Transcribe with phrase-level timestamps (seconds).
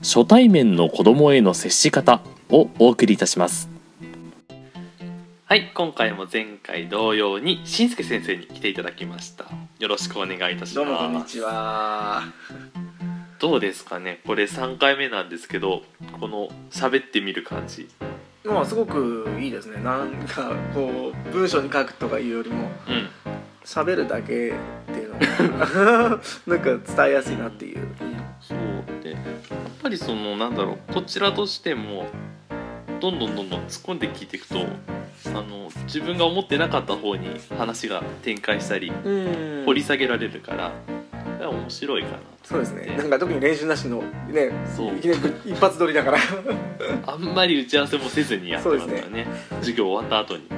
[0.00, 2.20] 初対面の子供への接し方
[2.50, 3.68] をお送りいたします。
[5.44, 9.46] はい今回も前回同様にしんすけ先生に来ていただきました。
[9.78, 10.74] よろしくお願いいたします。
[10.76, 12.22] どうもこんにちは。
[13.38, 14.20] どうですかね？
[14.26, 15.82] これ3回目なんですけど
[16.20, 17.88] この喋ってみる感じ
[18.52, 19.82] まあすごくいいですね。
[19.82, 23.08] なんかこう文章に書くとかいうよりもうん
[23.64, 27.78] 喋るだけっていうのが なんか伝えやすいなっていう。
[28.40, 28.58] そう
[29.02, 29.20] でやっ
[29.82, 32.06] ぱりそのなんだろうこちらとしても
[33.00, 34.66] どんどんどんどん突っ込んで聞いていくと
[35.26, 40.72] あの自分が思ってなかった方に話が展開したりうん掘り下げられるから、
[41.46, 42.96] 面白いかなそうですね。
[42.96, 46.18] なんか特に練習なしのね、そういきなり一発撮りだから。
[47.06, 49.26] あんまり打ち合わせもせずにやってますからね
[49.60, 50.44] 授業終わった後に。
[50.44, 50.48] っ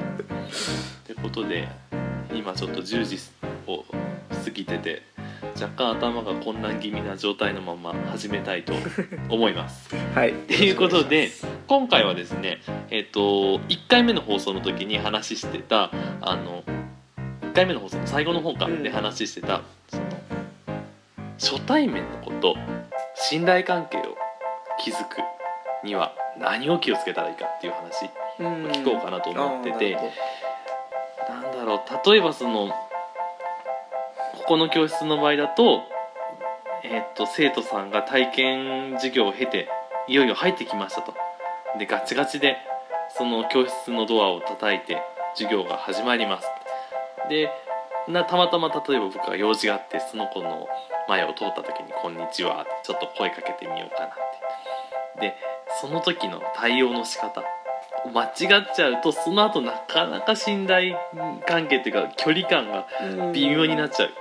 [1.05, 1.69] てことで
[2.33, 3.19] 今ちょっと10時
[3.67, 3.85] を
[4.45, 5.03] 過ぎてて
[5.61, 8.73] 若干頭が混乱気味な状態のまま始めたいと
[9.29, 9.95] 思います。
[10.15, 10.33] はい。
[10.33, 11.31] ということで
[11.67, 16.63] 今回はですねえっ、と1回目の放送の時に話してたあの
[17.43, 20.03] 1回目の放送の最後の方かうんで話してた、その
[21.41, 22.55] 初対面のこと
[23.15, 24.17] 信頼関係を
[24.79, 25.19] 築く
[25.83, 28.67] には何を気をつけたらいいかっていう話うん。
[28.71, 32.75] 聞こうかなと思っててあーなんだろう例えばそのこ
[34.47, 35.83] この教室の場合だと,、
[36.85, 39.69] えっと生徒さんが体験授業を経て
[40.09, 41.15] いよいよ入ってきましたと。
[41.79, 42.57] でガチガチで
[43.17, 45.01] その教室のドアを叩いて
[45.35, 46.49] 授業が始まります。
[47.29, 47.51] で
[48.09, 50.67] なたまたま例えば僕が用事があってその子の
[51.11, 54.09] 前を通った時に「こんにちは」ってちょっと声かけてみようかなっ
[55.17, 55.21] て。
[55.21, 55.37] で
[55.81, 57.43] その時の対応の仕方。
[58.15, 60.97] 間違っちゃうとその後なかなか信頼
[61.47, 62.87] 関係っていうか距離感が
[63.35, 64.13] 微妙になっちゃうっ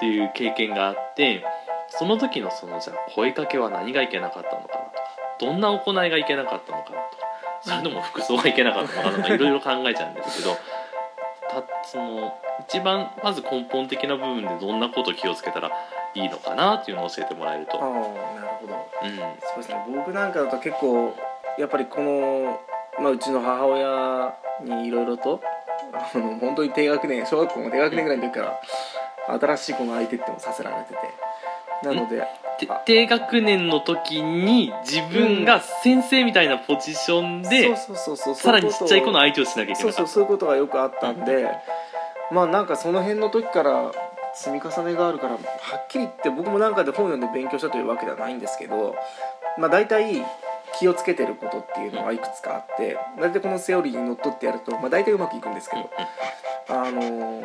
[0.00, 1.42] ていう経験があって
[1.88, 5.02] その時のそのじゃあ声かけは何がいけなかったのかなとか
[5.40, 7.26] どんな行いがいけなかったのかなとか
[7.62, 10.60] それでも服装がいけなかったのかなとかいろいろ考えちゃうんですけどた
[11.84, 12.34] その
[12.68, 15.70] 一番まず根本的な部分でどんなことを気をつけたら
[16.14, 17.82] いいのかなっていうのを教えてもらえると。
[17.82, 18.74] ああなるほど。
[19.02, 21.14] うんそうですね僕なんかだと結構
[21.58, 22.60] やっぱりこの、
[23.00, 25.40] まあ、うちの母親にいろいろと
[25.92, 30.96] あの本当に低学年小学校の低学年ぐらいの時から新しい子の相手ってもさせられてて
[31.82, 32.41] なのでて
[32.86, 37.74] 低学年の時に自分が先生みたいなポジションで、
[38.34, 39.92] さらにちっちゃい子の相相手をしなきゃいけなかった。
[39.96, 41.50] そうそういうことがよくあったんで、
[42.30, 43.92] まあなんかその辺の時から
[44.34, 48.94] 積み重ねがあるからはっきり言って僕もなんかで本読んで勉強したというわけではないんですけど
[49.58, 50.24] まあ大体
[50.78, 55.90] 気をつけてることっていうのがいくつかあって大体このセオリーにのっとってやると、まあ、大体うまくいくんですけど
[56.68, 57.42] あのー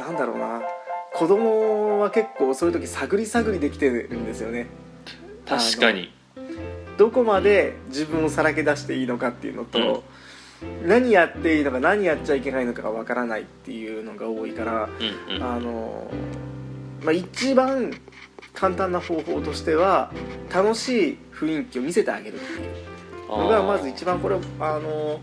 [0.00, 0.62] なんだろうな
[1.14, 4.66] 子供は結構そういう時探り探りできてるんですよね。
[5.46, 6.12] 確かに。
[6.96, 10.04] どこまで自分をさらけ出していいのかっていうのと、
[10.84, 14.88] 何やっていいのか何やっちゃいけないのかがわからないっていうのが多いから、
[15.28, 15.42] うんうん。
[15.42, 16.10] あの
[17.02, 17.92] まあ、一番
[18.52, 20.12] 簡単な方法としては
[20.52, 25.20] 楽しい雰囲気を見せてあげるっていうのがまず一番これあの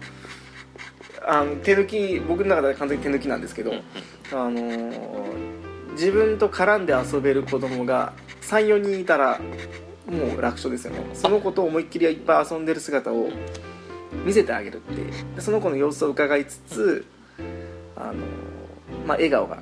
[1.28, 3.84] あの手抜き僕の中では完全に手抜きなんですけど、うんうん。
[4.32, 4.92] あの
[5.92, 9.40] 自分と絡んで遊べる子供が34人いたら
[10.06, 11.00] もう楽勝ですよね。
[11.14, 13.30] その子と思いっきりいっぱい遊んでる姿を
[14.26, 14.80] 見せてあげるっ
[15.36, 17.06] てその子の様子を伺いつつ
[17.96, 18.14] あの、
[19.06, 19.60] まあ、笑顔が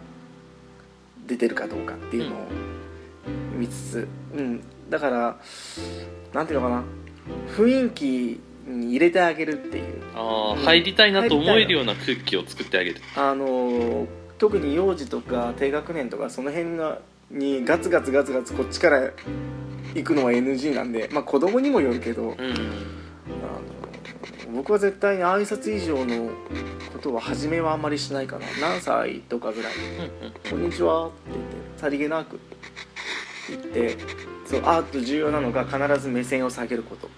[1.25, 2.39] 出てるかどうかっていうのを
[3.57, 5.37] 見つつ、うん、だから
[6.33, 6.83] なんていうのかな。
[7.57, 10.01] 雰囲気に入れてあげるっていう。
[10.15, 13.01] あー入りたいなと思えるような空気を作ってあげる。
[13.15, 14.07] あの
[14.37, 16.99] 特に幼児とか低学年とかその辺が
[17.31, 19.11] にガツガツガツガツこっちから
[19.93, 22.35] 行くのは NG なんでまあ子供にもよるけどうん。
[22.35, 22.55] あの
[24.55, 26.29] 僕は絶対に挨拶以上の
[26.93, 28.45] ことは初めはあんまりしないかな。
[28.61, 29.73] 何歳とかぐらい。
[29.73, 31.45] うんうん「こんにちは」って言って
[31.77, 32.39] さりげなく
[33.49, 33.97] 言って
[34.45, 37.09] そうあと重要なのが必ず目線を下げること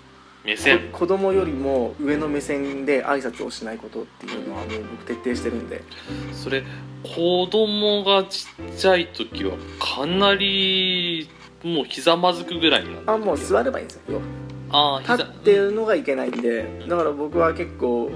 [0.47, 0.89] 目線。
[0.91, 5.83] こ子供よりも上の目線で挨拶をしないことっていうのはもう僕徹底してるんで。
[6.31, 6.63] それ
[7.03, 11.29] 子供がちっちゃい時はかなり
[11.63, 14.21] もうひざまずくぐらいになってあもう座ればいいんですよ
[14.69, 18.11] ああ立ってるのがいけないんでだから僕は結構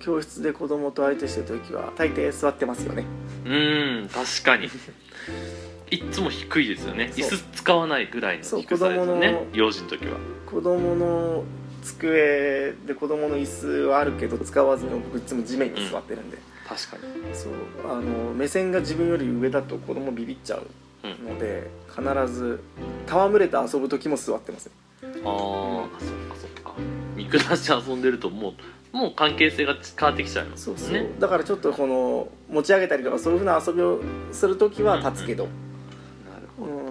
[0.00, 3.04] 教室で子供と相手してる時は大抵座ってますよね。
[3.44, 4.68] うーん確かに
[5.90, 7.12] いっつも低いですよね。
[7.14, 7.38] 椅そう。
[7.38, 9.28] 子使わないぐらいのそう低さですよね。
[9.28, 10.12] 子供の幼児の時は。
[10.46, 11.44] 子供の
[11.82, 16.38] 机で子供の椅子はあるけど使わずに僕いつも地面に座ってるんで、
[16.68, 17.02] 確かに。
[17.34, 17.52] そう。
[17.88, 20.66] あの目線が自分より上だと子供ビビっちゃう
[21.04, 21.34] うん。
[21.34, 22.02] ので必
[22.32, 22.60] ず
[23.06, 24.70] 戯れて遊ぶ時も座ってます
[25.02, 26.72] ああそっかそっか。
[27.14, 28.54] 見下して遊んでるとも
[28.92, 34.00] うもう関係性が変わってきちゃいますそうそう、ねだからちょっとこの持ち上げたりとかそういうふうな遊びを
[34.32, 35.48] する時は立つけど、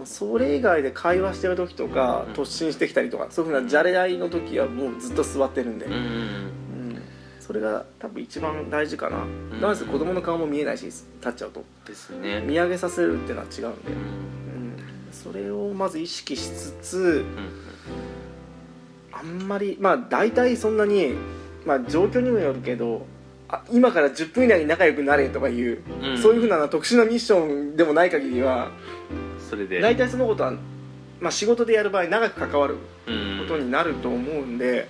[0.06, 7.02] それ以外で会話してる時とかうん突進してきたりとかそういうふうなじゃれ合いの時はもうずっと座ってるんで、うんうんうん。
[7.40, 11.64] それが多分一番大事かな、んなぜ子供の顔も見えないし立っちゃうと。
[11.86, 12.42] ですね。
[12.42, 14.78] 見上げさせるっていうのは違うんで、うんうん、
[15.12, 17.26] それをまず意識しつつうん
[19.12, 21.14] あんまりまあ大体そんなに
[21.66, 23.06] まあ状況にもよるけど
[23.48, 26.18] あ今から10分以内に仲良くなれとかいう、うん。
[26.18, 28.72] そういうふうな特殊なミッションでもない限りは
[29.56, 29.80] それで。
[29.82, 30.54] 大体そのことは、
[31.20, 32.76] まあ、仕事でやる場合長く関わる
[33.08, 33.38] うん。
[33.40, 34.88] ことになると思うんで、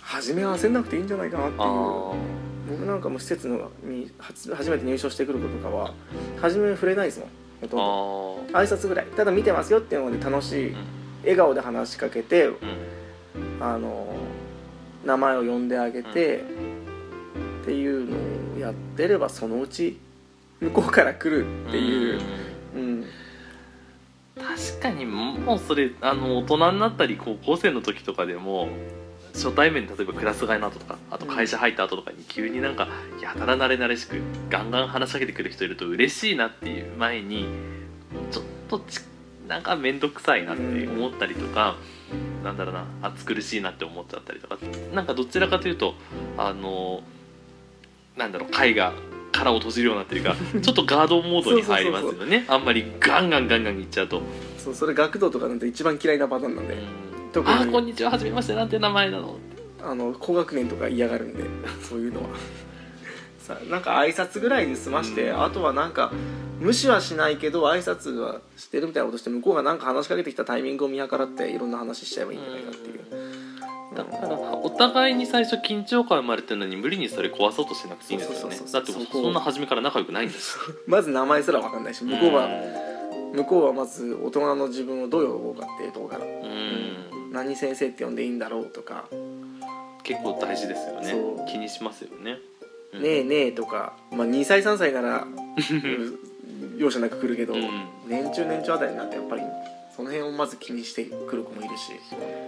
[0.00, 1.60] 初めは焦んなくていいんじゃないかなっていう。
[1.62, 2.12] あ
[2.68, 5.92] 僕なんかも施設のに初初めて入所してくる子とかは
[6.40, 7.28] 初め触れないですもん
[7.62, 7.76] ほと
[8.46, 8.58] んど。
[8.58, 9.06] 挨拶ぐらい。
[9.06, 10.76] ただ見てますよっていうので楽しいうん。
[11.22, 12.56] 笑顔で話しかけてうん。
[13.60, 14.14] あの
[15.04, 16.44] 名前を呼んであげて、
[17.62, 18.16] っていうの
[18.56, 19.98] をやってればそのうち
[20.60, 22.20] 向こうから来るっていう、
[22.74, 23.04] うん
[24.42, 28.68] 確かにもうそれあの大人になったり高校生の時とかでも
[29.34, 32.88] 初対面例えばクラス替えの後とかあと会社入った後とかに急になんか
[33.22, 37.46] やたら慣れ慣れしくガンガン話しかけてくる人いると嬉しいなっていう前に
[38.30, 39.00] ちょっとち
[39.46, 41.74] なんか面倒くさいなって思ったりとか、
[42.44, 44.58] なんだろうな暑苦しいなって思っちゃったりとか
[44.94, 45.94] なんかどちらかというと
[46.38, 47.02] あの
[48.16, 48.92] なんだろう貝が
[49.40, 52.44] 殻を閉じるようになってるから ちょっとガードモードに入りますよね。
[52.46, 54.22] あんまりガンガンガンガンいっちゃうと。
[54.58, 56.80] そうそれ学童とかなんて一番嫌いなパターンなんで、うん
[57.32, 59.36] 特あーこんににちははじめましてなんて名前なの？
[59.82, 61.44] あの高学年とか嫌がるんで
[61.80, 62.28] そういうのは。
[63.40, 65.42] さなんか挨拶ぐらいで済まして、うん。
[65.44, 66.12] あとはなんか
[66.60, 73.59] 無視はしないけど挨拶はしてるみたいなことして向こうがなんか話しかけてきたタイミングを見計らっていろんな話しちゃえばいいんじゃないかっていう、
[73.94, 78.54] だからお互いに最初緊張感生まれてるのに無理にそれ壊そうとしなくていいんですよね。
[78.56, 78.94] そうそうそうそう。
[78.94, 80.58] だってそんな初めから仲良くないんです。
[80.86, 82.48] まず名前すら分かんないし向こうは、
[83.34, 86.24] 向こうはまず大人の自分をどう呼ぼうかっていうところから。
[86.24, 87.32] うん。
[87.32, 89.06] 何先生って呼んでいいんだろうとか。
[90.02, 91.14] 結構大事ですよね。
[91.50, 92.38] 気にしますよね
[92.94, 96.18] 「ねえねえ」とか、まあ、2歳3歳なら うん
[96.78, 97.70] 容赦なく来るけど、うん。
[98.06, 99.42] 年中年長あたりになってやっぱり
[100.00, 101.92] その辺をまず気にしてくる子もいるし。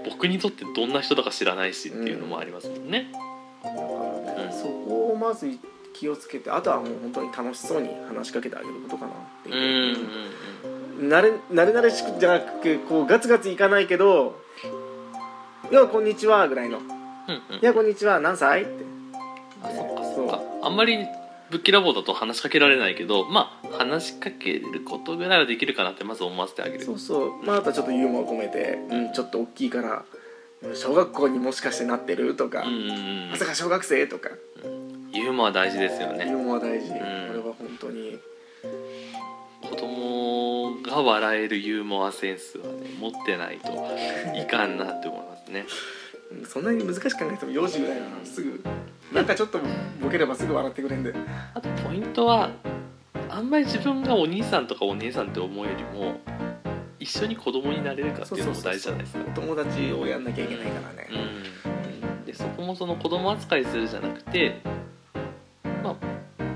[0.08, 3.12] 僕にとってどんな人だか知らないしっていうのもありますもんね。
[3.62, 4.52] だからね、うん。
[4.58, 5.58] そこをまず
[5.93, 9.14] 気をつけてあとはもう本当に楽しそうに話しかけてあげることかなっ
[9.44, 9.52] てう。
[9.52, 9.99] んうんいう
[11.02, 14.40] う、慣れ慣れ慣れしくじゃなくてこうガツガツいかないけど
[15.70, 18.84] 「いやこんにちは」ぐらいの「うんうんうんいやこんにちは何歳?」って。
[19.62, 20.40] あそっかそっか。
[20.62, 21.06] あんまり
[21.52, 26.84] ぶっきらぼうだと話しかけられないけどまあ話しかけることぐらいはできるかなってまず思わせてあげる。
[26.84, 27.43] そうそう。
[27.44, 30.04] まああとはちょっとユーモアを込めて、うん、ちょっと大きいから
[30.75, 33.30] 小学校にもしかしてなってるとか、うんうんうん。
[33.32, 34.30] まさか小学生とか。
[35.12, 36.26] ユーモア大事ですよね。
[36.26, 36.90] ユーモア大事、ん。
[36.90, 38.18] これは本当に。
[39.62, 43.71] 子供が笑えるユーモアセンスはね持ってないと
[44.37, 45.66] いかんなって思いますね。
[46.32, 48.64] うんそんなに難しく考えても幼児ぐらいはすぐ
[49.12, 49.61] なんかちょっと
[50.00, 51.14] ボケればすぐ笑ってくれんで。
[51.54, 52.50] あとポイントは
[53.28, 56.21] あんまり自分がお兄さんとかお姉さんって思うよりも
[56.99, 59.25] 一緒に子供になれるかっていうのも大事じゃないですか。
[59.26, 61.09] お友達をやんなきゃいけないからね、
[61.64, 64.61] うん、でそこもその子供扱いするじゃなくて
[65.83, 65.97] まあ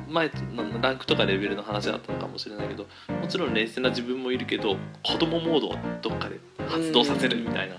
[0.08, 2.86] 前のランクとかレベルの話だったのかもしれないけど
[3.20, 7.76] もちろん冷静な自分もいるけど子供モードをどっかで発動させるみたいな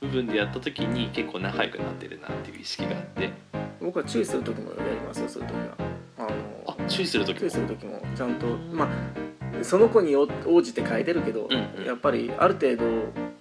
[0.00, 3.30] 部分でやった時に結構仲良くなってるなっていう意識があって
[3.86, 5.76] 僕は注意する時もやりますよそういう時は。
[6.18, 6.28] あの
[6.66, 7.40] あ注意する時も。
[7.40, 8.88] 注意する時もちゃんとまあ
[9.62, 10.26] その子に応
[10.60, 11.84] じて変えてるけど、うんうん。
[11.86, 12.84] やっぱりある程度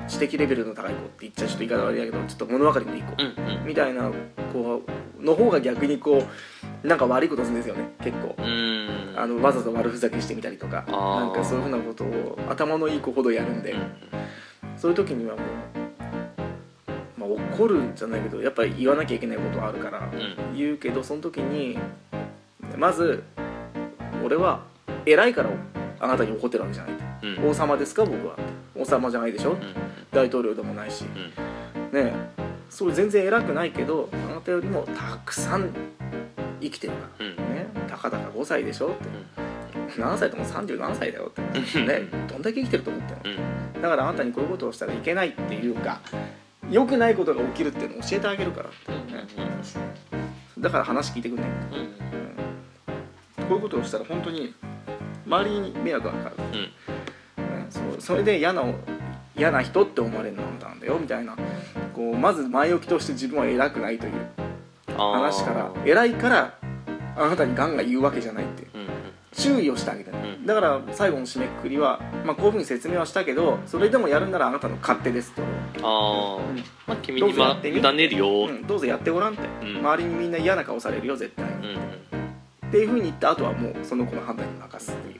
[0.08, 3.66] 知的レベルの高い子って言っちゃちょっと言い方悪いだけどちょっと物分かりのいい子、うんうん。
[3.66, 4.12] みたいな
[4.54, 4.84] 子
[5.20, 6.24] の方が逆にこ
[6.84, 8.36] うなんか悪いことするんですよね結構。
[9.18, 13.80] あのわざと悪ふざけしてみたりとかなんかそういうふうなことを頭のいい子ほどやるんで、うん。
[14.78, 15.46] そういう時にはもう、
[17.28, 20.58] まあ、怒るんじゃないけどやっぱり言わなきゃいけないことはあるからうん。
[20.58, 21.78] 言うけどその時に
[22.78, 23.24] まず
[24.24, 24.62] 俺は
[25.06, 25.50] 偉いから
[26.00, 27.04] あなたに怒ってるわけじゃないと。
[27.44, 27.50] うん。
[27.50, 28.36] 王様ですか僕は。
[28.76, 29.52] 王王様じゃないでしょ？
[29.52, 29.60] うん。
[30.12, 31.06] 大統領でもないし。
[31.06, 31.84] うん。
[31.92, 32.14] ねえ
[32.70, 35.70] そう全然偉くないけどあなたよりもたくさん
[36.60, 37.36] 生きてるかうん。
[37.38, 38.88] らねたかだか5歳でしょ？
[38.88, 40.02] って。
[40.02, 41.42] 何歳とも37歳だよって。
[41.80, 41.88] うん。
[41.88, 43.42] ねどんだけ生きてると思ってんの？
[43.76, 43.82] うん。
[43.82, 46.02] だからあなたにこういうことをしたらいけないっていうか
[46.72, 48.70] 良くないことが起きるっていうのを教えてあげるから。
[48.70, 48.98] って、ね、
[50.58, 53.48] だから話聞いてくんねうんうん。
[53.48, 54.54] こういうことをしたら本当に
[55.26, 56.52] 周りに迷惑がかかる、うん。
[56.54, 58.64] ねそうそれで嫌な
[59.38, 60.98] 嫌な人って思われるのはあなんだよ。
[61.00, 61.36] みたいな。
[61.94, 64.14] こうまず前置きとして自分は偉くないという
[64.98, 66.58] 話から偉いから
[67.16, 68.64] あなたにガンガン言うわけじゃないって。
[68.64, 68.82] いううん。
[68.82, 68.96] うん
[69.38, 70.46] 注意をしてあげてる、うん。
[70.46, 75.42] だから最後の締めくくりは、まあ、こういうふうに説明はしたけどそれでもやるならあなたの勝手ですと、
[75.86, 76.58] ああうん。
[76.88, 78.48] まあ君にま委ねるよ。
[78.48, 78.66] うん。
[78.66, 79.78] どうぞやってごらんって、うん。
[79.78, 81.76] 周りにみんな嫌な顔されるよ絶対に、うんうん。
[82.68, 85.20] っていうふうに言った後はもうその子の判断に任すっていう。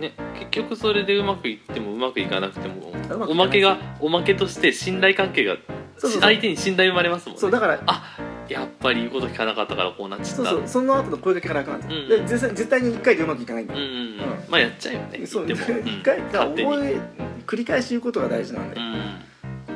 [0.00, 2.92] ね結局それでうまくいってもうまくいかなくても
[3.28, 5.56] おまけがおまけとして信頼関係が
[5.98, 7.40] 相手に信頼生まれますもんね。
[7.40, 8.18] そうだからあ
[8.48, 10.36] やっぱり言うこと聞かなかったからこうなっちゃった。
[10.36, 10.62] そうそう。
[10.68, 12.54] その後の声が楽なんですよ、うん。
[12.54, 14.02] 絶対に1回でうまくいかないんだよ、うんうんうん。
[14.02, 14.18] うん。
[14.48, 15.26] まあやっちゃうよね。
[15.26, 15.46] そう。
[15.46, 15.78] 言っても。
[15.80, 16.18] 一回。
[16.18, 16.70] だから勝手に。
[16.70, 17.00] 覚え
[17.46, 19.20] 繰り返し言うことが大事なんで、うん。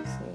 [0.04, 0.26] そう。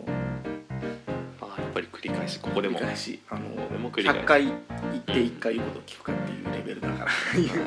[1.41, 2.39] あやっぱり繰り返し。
[2.39, 2.77] ここでも。
[2.79, 3.19] 繰り返し。
[3.29, 4.17] あのでも繰り返し。
[4.19, 4.55] 100回言っ
[5.03, 7.11] て1回言うことを聞くかっていうレベルだから。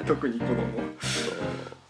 [0.07, 0.55] 特に子供。
[0.55, 0.61] は、
[1.01, 1.35] そう。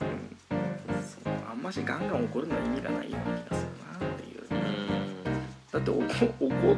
[0.02, 1.02] うん。
[1.02, 1.32] そう。
[1.50, 3.70] あんましガンガン怒るのは意味がないような気がする
[4.00, 4.44] なっていう。
[4.50, 5.24] うん。
[5.72, 6.76] だって怒怒っ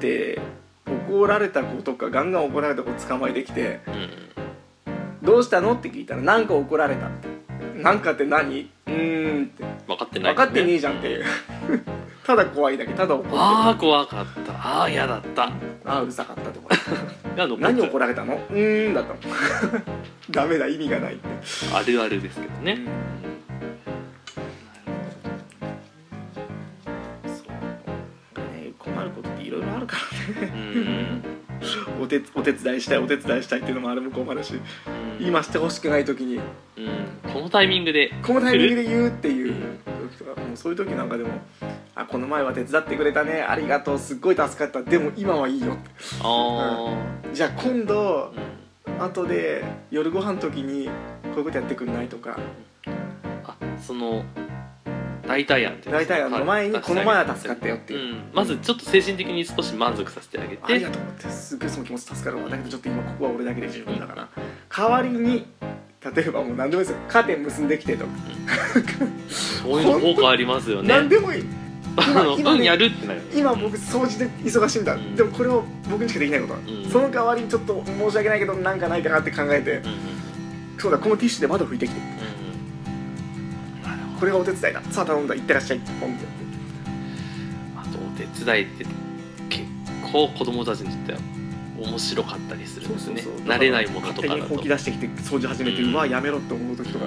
[0.00, 0.40] て
[0.86, 4.10] 怒られた子とかガンガン怒られた子捕まえてきてうん
[5.26, 7.28] 「どうしたの?」って聞いたら「なんか怒られた」って
[7.82, 9.23] 「なんかって何?」うーん
[10.18, 11.24] って分かってない分かってねえじゃんっていう。
[12.24, 12.92] ただ怖いだけ。
[12.94, 13.36] ただ怒ってる。
[13.38, 14.52] ああ怖かった。
[14.52, 15.44] ああ嫌だった。
[15.44, 15.52] あ
[15.84, 16.74] あうるさかったとか。
[17.36, 18.34] 何怒られたの？
[18.50, 19.20] うーんだったの
[20.30, 21.28] ダメだ意味がないって、
[21.74, 22.78] あるあるですけどね、
[27.26, 27.32] そ
[28.40, 28.40] う。
[28.40, 29.96] ね困ることっていろいろあるか
[30.40, 30.52] らね。
[30.54, 31.24] うん。
[32.02, 34.54] お手お手伝いしたいお手伝いしたいっていうのもあれも困るし。
[34.54, 35.26] うん。
[35.26, 36.36] 今してほしくない時に。
[36.36, 37.32] うん。
[37.32, 39.54] このタイミングでこのタイミングで言うっていう。
[39.54, 39.93] 時とか
[40.54, 41.30] もうそういう時なんかでも
[41.96, 45.90] 「あこの前は手伝ってくれたねありがとうすっごい助かったでも今はいいよ」って
[46.22, 46.96] あ
[47.32, 48.64] じゃあ今度あ、うん
[48.96, 50.92] 後で夜ご飯の時にこ
[51.36, 52.38] ういうことやってくんないとか。
[53.46, 54.24] あその
[55.26, 60.62] 代替案っていうんですか代替案の前にはいこの前は助かったよってういう、ん、まずちょっと精神的に少し満足させてあげて。
[60.62, 62.48] ありがとうってすっごいその気持ち助かるわ。
[62.48, 64.28] だけどちょっと今ここは俺だけで十分だから。
[64.70, 65.46] 代わりに
[66.14, 67.02] 例えばもう何でもいいですよ。
[67.08, 68.10] カーテン結んできてとか、
[69.28, 70.88] そういうの効果ありますよね。
[70.88, 71.44] 何でもいい。
[71.96, 75.14] あの今ねうんやるってなる今僕掃除で忙しいんだ、うん。
[75.14, 76.90] でもこれを僕にしかできないこと、ん。
[76.90, 79.94] その代わりにちょっと申し訳ないけどなんかないかなって考えて、うんうん。
[80.78, 82.00] そうだこのティッシュで窓拭いてきて。
[84.18, 84.82] これがお手伝いだ。
[84.90, 85.80] さあ頼んだ行ってらっしゃい。
[86.00, 86.26] ポンって。
[87.76, 88.84] あとお手伝いって
[89.48, 89.64] 結
[90.12, 91.18] 構子供たちにとっては
[91.78, 93.22] 面白かったりするんですね。
[93.44, 94.40] 慣れないものとかだと。
[94.40, 95.94] 勝手にき出してきて掃除始めて、ううん。
[95.94, 97.06] わやめろって思う時とか、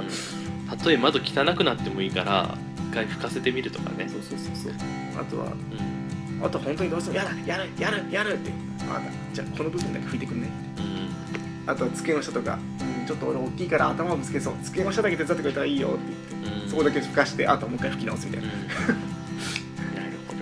[0.69, 2.57] たとえ窓汚くなってもいいから
[2.89, 4.09] 一回拭かせてみるとかね。
[4.09, 4.73] そうそうそうそう。
[5.19, 6.45] あとはうん。
[6.45, 8.51] あと本当にどうしてもやるやるやるやるって。
[8.89, 9.01] あ
[9.33, 10.49] じゃあこの部分だけ拭いてくんね。
[10.77, 11.69] うん。
[11.69, 12.59] あとは机の下とか、
[12.99, 14.53] うん、ちょっと俺大きいから頭ぶつけそう。
[14.63, 15.99] 机の下だけ手伝ってくれたらいいよって
[16.41, 16.69] 言って、うん。
[16.69, 18.67] そこだけ拭かしてあともう一回拭き直すみたいな、うん。
[19.95, 20.33] なるほ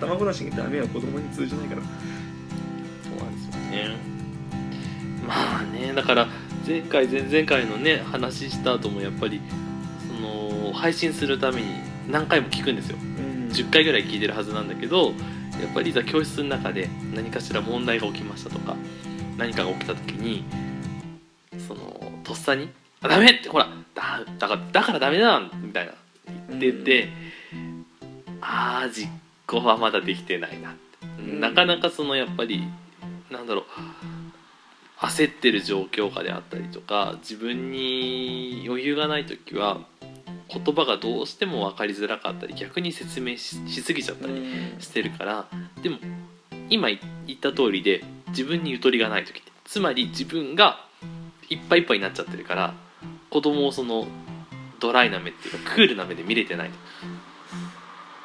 [0.00, 1.82] ど頭ごなしにダメは子供に通じないから
[3.70, 3.96] ね。
[5.26, 6.28] まあねだから
[6.66, 9.40] 前回前々回のね話した後もやっぱり
[10.06, 11.68] その配信するために
[12.08, 12.96] 何回も聞くんですよ。
[12.96, 13.48] うん。
[13.50, 15.12] 10回ぐらい聞いてるはずなんだけど
[15.60, 18.76] やっぱりいざ教室の中で何かしら問題が起きましたとか
[19.36, 20.44] 何かが起きた時に
[21.66, 22.70] そのとっさに
[23.02, 25.92] 「あダメ!」ってほらだだからだからダメだみたいな
[26.58, 27.08] 言ってて、
[28.40, 29.10] ああ実
[29.46, 30.74] 行はまだできてないなっ
[31.16, 31.40] て、ん。
[31.40, 32.62] なかなかそのやっぱり
[33.30, 33.64] なんだろう。
[35.00, 39.80] 焦ってる状況下であったりとか自分に余裕がない時は
[40.48, 44.42] 言葉がどうしても分かりづらかったり逆に説明ししすぎちゃったり
[44.78, 45.48] してるから
[45.82, 45.96] でも
[46.68, 50.84] 今言った通りで自分にゆとりがない時ってつまり自分が
[51.48, 52.74] いっぱいいっぱいになっちゃってるから
[53.30, 54.06] 子供をその
[54.80, 56.70] ドライな目っていうかクールな目で見れてない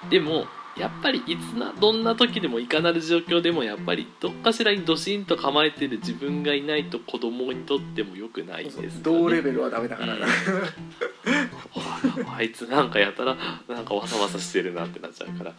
[0.10, 0.46] でも
[0.78, 8.90] やっぱりいつなどんな時でもいかなる状況でもやっぱりどっかしらにドシンと構えてる自分がいないと子供にとっても良くないですよね。
[9.02, 10.18] 同レベルはダメだから。
[10.18, 10.28] な、
[12.38, 13.38] あいつなんかやたら
[13.70, 15.54] なんかわさわさしてるなってなっちゃうから。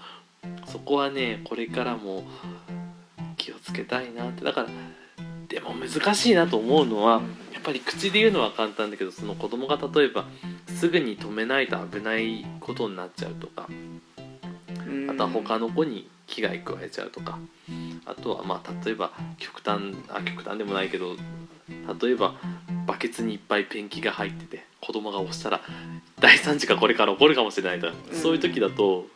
[0.66, 2.28] そこはねこれからも
[3.38, 4.44] 気をつけたいなって。
[4.44, 4.68] だから
[5.48, 7.22] でも難しいなと思うのは
[7.54, 10.26] やっぱり口で言うのは簡単だけどその子供が例えば
[10.68, 14.02] すぐに止めないと危ないことになっちゃうとかうん
[15.08, 17.38] あとは他の子に危害加えちゃうとか。
[18.04, 21.16] あとはまあ例えば極端あ極端でもないけど
[22.00, 22.36] 例えば
[22.86, 25.60] バケツにいっぱいペンキが入ってて子供が押したら
[26.20, 27.88] 大惨事がこれから起こるかもしれないと。
[27.88, 28.16] か、うん。
[28.16, 29.06] そういう時だと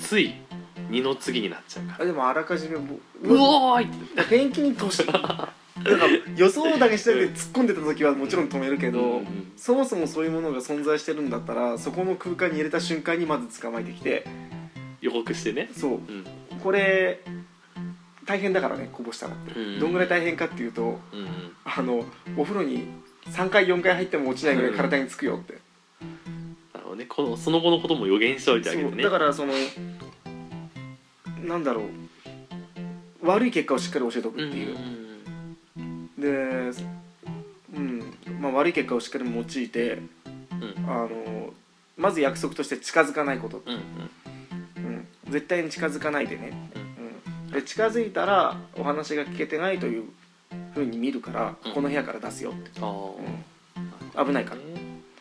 [0.00, 0.34] つい
[0.90, 2.04] 二の次になっちゃうから。
[2.04, 3.88] あでもあらかじめもうおーい！
[4.28, 9.52] ペンキに通し だから予想だけしてて突っ込んでた時はもちろん止めるけど、うんうん。
[9.56, 14.24] そもそもそういうものが存在してるんだったらそこの空間に入れた瞬間にまず捕まえてきて
[15.04, 15.68] 予告してね。
[15.72, 15.92] そう。
[15.92, 16.24] うん。
[16.62, 17.20] これ
[18.24, 19.78] 大変だからねこぼしたらって、うん。
[19.78, 21.28] どんぐらい大変かっていうとうんうん。
[21.64, 22.04] あの
[22.38, 22.88] お風呂に
[23.26, 25.54] 3回4回入っても落ちないぐらい体につくよって、
[26.72, 27.04] なるほどね。
[27.06, 29.02] このその後のことも予言しておいてあげてね。
[29.02, 29.52] だからその
[31.42, 31.84] なんだろう。
[33.26, 34.76] 悪い結果をしっかり教えておくっていう、
[36.18, 36.28] で、
[37.74, 38.14] うん。
[38.40, 39.98] まあ、悪い結果をしっかり用いて
[40.52, 40.90] うんうん。
[40.90, 41.54] あの
[41.96, 43.80] まず約束として近づかないこと、うんうん
[44.84, 46.70] うん、絶対に近づかないでね、
[47.46, 50.04] うん、で近づいたらお話が聞けてないという
[50.74, 51.72] ふうに見るから、うん。
[51.72, 54.56] この部屋から出すよって、ああうん、危ないから。
[54.56, 54.64] ね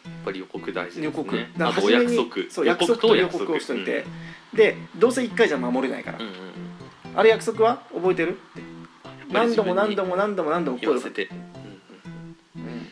[0.05, 1.05] やっぱり予告大事ですね。
[1.05, 1.35] 予告。
[1.35, 2.49] だからあとお初めに約束。
[2.49, 4.05] そう約束と予告をしといて、
[4.53, 7.19] でどうせ1回じゃ守れないから、うんうんうん。
[7.19, 7.83] あれ約束は？
[7.93, 8.29] 覚えてる？
[8.29, 8.67] ってやっ
[9.33, 11.27] ぱり何度も何度もも何度も何度も言わせて。
[11.27, 12.87] うんうんうん。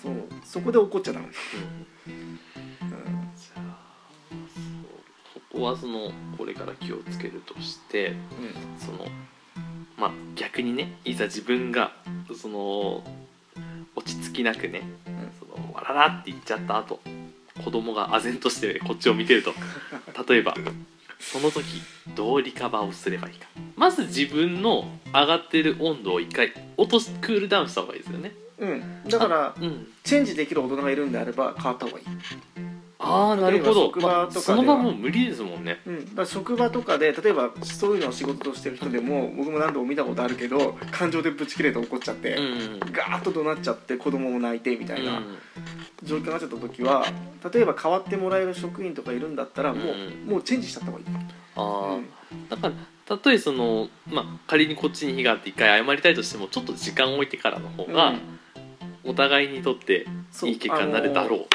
[0.00, 0.14] そう。
[0.44, 1.32] そこで怒っちゃダメ、うん
[5.54, 8.14] こはそのこれから気をつけるとして
[8.78, 9.06] その
[9.96, 11.92] まあ逆にねいざ自分が
[12.36, 13.04] その
[13.96, 14.82] 落ち着きなくね、
[15.38, 17.00] そのわららって言っちゃった後
[17.64, 19.54] 子供が唖然としてこっちを見てると
[20.28, 20.56] 例えば
[21.20, 21.64] その時
[22.16, 23.46] どうリカバーをすればいいか。
[23.76, 28.32] まず自分の上がってる温度を一回落としクールダウンした方がいいですよね。
[28.58, 28.74] うん、う
[29.06, 29.86] ん、だからうん。
[30.02, 32.04] チェンジできる大人がいるんであれば変わった方がいい、
[33.04, 34.42] ああなるほど、職場まあ、とかでは。
[34.42, 35.80] その場もう無理ですもんね。
[35.86, 45.38] うん、だ職場とかで例えばそういうのを仕事としてる人でも僕も何度も見たことあるけど感情でぶち切れて怒っちゃって、うんガーッと怒鳴っちゃって子供も泣いてみたいなうん。
[46.02, 47.06] 状況になっちゃった時は
[47.52, 50.30] 例えば変わってもらえる職員とかいるんだったらもう,、うん。
[50.30, 51.06] もうチェンジしちゃった方がいい、
[51.56, 51.98] あ
[52.50, 52.74] だから
[53.06, 58.20] たとえその、まあ、仮にこっちに非があって一回謝りたいとしてもちょっと時間を置いてからの方が、うん。
[59.06, 60.06] お互いにとって
[60.44, 61.46] いい結果になるだろう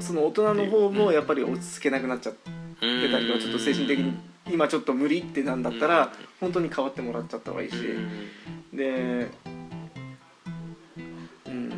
[0.00, 4.14] その大人の方もやっぱり落ち着けなくなっちゃって出たりとかちょっと精神的に
[4.50, 7.76] 今ちょっと無理ってなんだったら本当に変わってもらっちゃった方がいいし、
[8.72, 9.30] で
[11.46, 11.72] うん。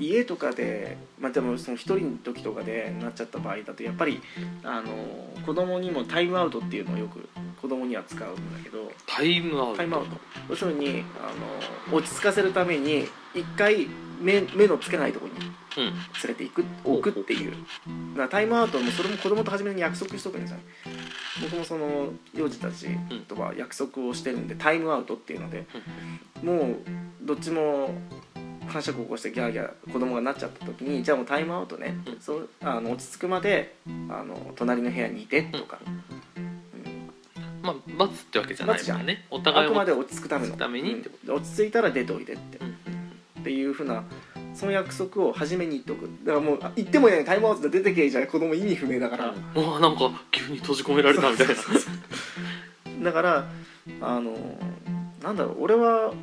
[0.00, 4.20] 家とかでまあでもその一人の時とかでなっちゃった場合だとやっぱり
[4.62, 4.92] あの
[5.44, 7.28] 子供にもタイムアウトっていうのをよく
[7.60, 8.92] 子供には使うんだけど。
[9.06, 9.76] タイムアウト。
[9.78, 10.16] タイムアウト。
[10.50, 13.88] 要するにあの落ち着かせるために一回
[14.20, 15.92] 目目のつけないところにうん連
[16.28, 17.52] れていく置くっていう。
[17.52, 17.56] だ
[18.16, 20.62] からタイムアウトもそれも子供と初めに約束しとくんですよね。
[21.42, 22.88] 僕もその幼児たち
[23.28, 25.66] とは約束をしてるんでタイムアウトっていうので
[26.42, 26.76] もう
[27.22, 27.94] どっちも
[28.70, 32.20] 感触を起こしてギャーギャー子供がなっちゃった時にじゃあもうタイムアウトね、うん。
[32.20, 33.76] そうあの落ち着くまで
[34.08, 35.90] あの隣の部屋にいてとか、う
[36.40, 37.10] ん。
[37.62, 39.26] まあ罰ってわけじゃないもんね。
[39.30, 40.56] おあ互いをくまで落ち着くための。
[40.56, 41.34] ためにうん。
[41.34, 42.68] 落ち着いたら出ておいでって、うん。
[43.40, 44.04] っていうふうな
[44.54, 46.08] その約束を初めに言っておく。
[46.24, 51.54] だからもうあ言ってもいないタイムアウトで出てけじゃ子供意味不明だから、うわなんか急に閉じ込められたみたいな。
[53.02, 53.44] だから
[54.00, 54.36] あの
[55.22, 55.56] なんだろう。
[55.64, 56.14] 俺は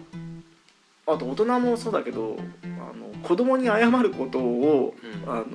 [1.07, 2.67] あと大人もそうだけどあ
[2.97, 5.31] の子供に謝ることを、うん。
[5.31, 5.45] あの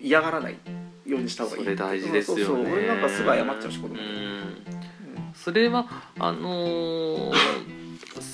[0.00, 0.56] 嫌がらない
[1.06, 1.64] ようにした方がいい。
[1.64, 2.44] それ大事ですよね。
[2.44, 4.64] そうそう俺なんかすぐ謝っちゃうし子供うに、ん。
[5.34, 5.86] それは
[6.18, 7.73] あのー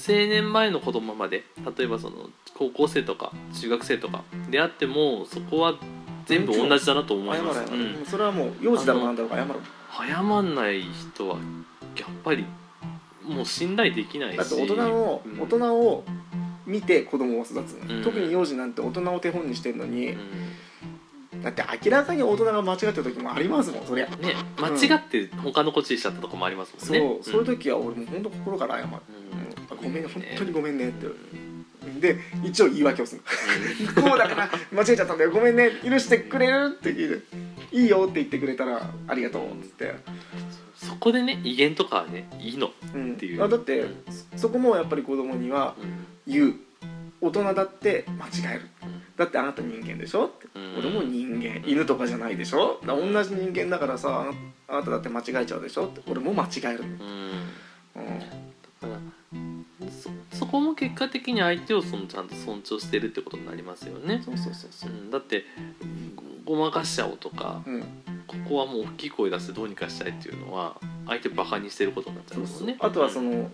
[0.09, 1.45] 青年前の子供まで
[1.77, 5.75] 例えばその高校生とか中学生とかであってもそこは
[6.27, 8.05] 全部同じだなと思います、うん。
[8.07, 9.55] それはもう幼児だろうなんだろうか謝る
[10.15, 11.37] 謝んない人は
[11.97, 12.45] やっぱり
[13.25, 14.37] もう信頼できないし。
[14.37, 15.41] だって大人を、うん。
[15.43, 16.05] 大人を
[16.67, 18.05] 見て子供を育つの、うん。
[18.05, 20.19] 特に幼児なんて大人を手本にしてるのに、うん。
[21.43, 28.91] だって明らかに大人が間違ってる時もありますもんそりゃ、ね間違って他の子ちしちゃったとこもありますもんそう、ねそういう時は俺もう本当心から謝る、
[29.77, 31.07] ごめん本当にごめんねって。
[31.07, 31.61] うん
[31.99, 33.23] で一応言い訳をする。
[33.95, 35.31] こうだから間違えちゃったんだよ。
[35.31, 35.71] ごめんね。
[35.83, 37.23] 許してくれるって言う。
[37.73, 39.95] いいよって言ってくれたらありがとうっつって、
[40.77, 43.43] そこでね威厳とかはねいいの、うんっていう。
[43.43, 44.05] あだってうん
[44.37, 46.07] そこもやっぱり子供にはうん。
[46.27, 46.55] 言う。
[47.23, 48.69] 大人だって間違える。
[48.83, 49.03] うん。
[49.17, 50.33] だってあなた人間でしょ
[50.79, 51.63] 俺も人間。
[51.67, 52.81] 犬とかじゃないでしょ。
[52.87, 54.27] 同じ人間だからさ
[54.69, 56.03] あなただって間違えちゃうでしょって。
[56.07, 56.91] 俺も間違える、うん。
[56.91, 58.50] うん
[60.51, 64.91] ここも結果的に相手をそのちゃんと尊重してるってことになりますよね、そうそうそうそう。
[64.91, 65.45] う、ん、だって
[66.45, 67.81] ごごまかしちゃおうとかうん、
[68.27, 72.77] ここはもう大きい声出してどうにかしたいっていうのは相手バカにしてることになっちゃそううもんね。
[72.81, 73.49] そうあとはその、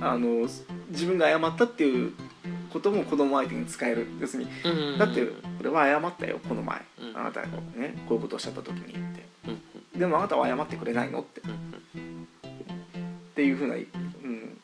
[0.00, 0.48] あの
[0.88, 2.14] 自分が謝ったっていう
[2.72, 4.06] ことも子供相手に使える。
[4.18, 4.98] 要するにうん。
[4.98, 5.28] だって
[5.60, 7.18] 俺は謝ったよこの前、うん。
[7.18, 9.26] あなたがねこういうことをおっしゃった時にって。
[9.48, 9.98] うん。
[10.00, 11.42] でもあなたは謝ってくれないのって。
[11.42, 12.28] っうん。
[13.34, 13.86] ていうふうな、うん、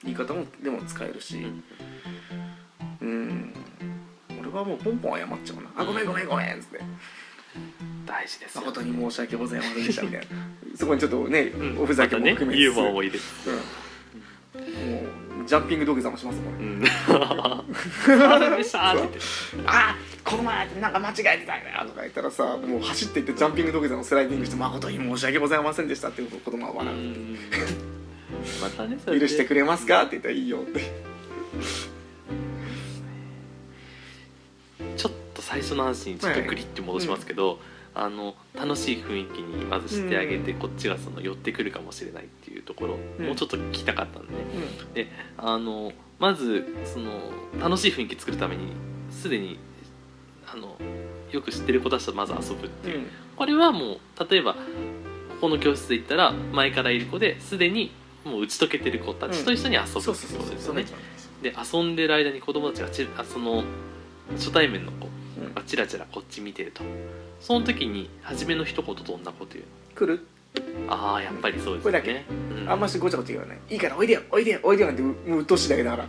[0.05, 1.39] 言い方もでも使えるし。
[1.39, 1.65] うん。
[3.01, 3.55] うん。
[4.41, 6.81] 俺はもうポンポン謝っちゃうな「あごめんごめんごめん」っつって。
[8.07, 10.27] 大事ですよ誠に申し訳ございませんでしたみたいな。
[10.77, 11.83] そこにちょっとね、うん。
[11.83, 13.25] おふざけも含めねユーモアもも入れて
[14.59, 16.81] もうジャンピング土下座もしますもん。
[16.81, 17.13] ねうん。
[18.33, 19.19] あダメでしたーって言って
[19.67, 27.39] 「あこの前なんか間違えてたんだよ」とか言ったらさもう走っていってジャンピング土下座のスライディングして「誠に申し訳ございませんでした」って子供は笑ううん
[28.61, 29.27] またねそれで。
[29.27, 31.09] 許してくれますか?」って言ったら「いいよ」って。
[34.97, 37.61] ちょっと最初の話にちょっとグリッて戻しますけど、
[37.95, 43.27] あの楽しい雰囲気にまずしてあげて、こっちがその寄ってくるかもしれないっていうところ、うん。
[43.27, 44.33] もうちょっと聞きたかったんで
[44.95, 45.13] ね。
[45.37, 47.21] あのまずその
[47.61, 48.73] 楽しい雰囲気作るために
[49.11, 49.59] すでに
[50.47, 50.77] あの
[51.31, 53.99] よく知ってる子たちとまず遊ぶっていう、これはもう
[54.31, 54.61] 例えばこ
[55.43, 57.93] この教室で言ったら前からいる子ですでに
[58.25, 60.85] もう打ち解けてる子たちと一緒に遊ぶってことですよね。
[61.43, 63.65] で遊んでる間に子供たちがちあその
[64.33, 65.09] 初対面の子
[65.41, 65.55] うん。
[65.55, 66.83] がチラチラこっち見てると。
[67.41, 70.27] その時に初めの一言どんなこと言う来る？
[70.89, 72.25] ああやっぱりそうですこれだよね、
[72.63, 72.71] うん。
[72.71, 73.59] あんましごちゃごちゃ言わない。
[73.71, 76.07] いいからおいでよおいでよおいでよなんてもう鬱陶しいだけだから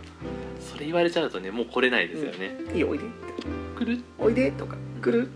[0.60, 3.84] それ言われちゃうとねもう来れないですよね、いいよおいでって。
[3.84, 4.02] 来る？
[4.18, 4.76] おいでとか。
[5.00, 5.28] 来る？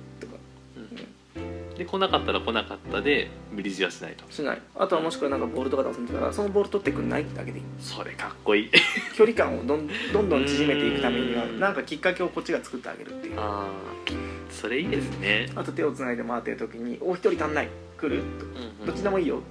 [1.76, 4.24] で来なかったら来なかったで無理強いはしないと。
[4.30, 4.62] しない。
[4.76, 7.64] あとはもしくはなんかボールとかで遊んでたらそのボール取ってくんないだけでいい。
[7.80, 8.70] それかっこいい。
[9.16, 11.60] 距離感をどん どんどん縮めていくためにはうん。
[11.60, 13.34] なんかきっかけをこっちが作ってあげるっていう。
[13.38, 13.94] ああ
[14.50, 17.68] それいいですね、あと手をつないで回ってる時に「お一人足んない。
[17.98, 19.42] 来る?」とうんうんどっちでもいいよ」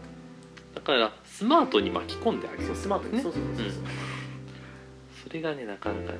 [0.73, 2.63] だからスマートに巻き込んであげる。
[2.63, 3.21] そうスマートに、ね。
[3.21, 3.83] そうそうそうそう、
[5.27, 6.19] それがねなかなかね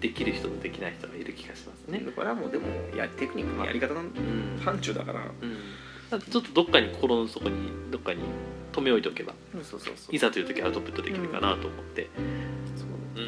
[0.00, 2.00] できる人とできない人がいる気がしますね。
[2.14, 4.60] これはもうでもやテクニックのやり方のうん。
[4.62, 5.20] 範疇だから。
[5.20, 5.54] うん。
[6.10, 8.20] だからちょっとどっかに心の底にどっかに
[8.72, 9.32] 止め置いておけば
[9.62, 10.14] そうそうそう。
[10.14, 12.08] いざという時アウトプットできるかなと思って。
[12.76, 13.22] そう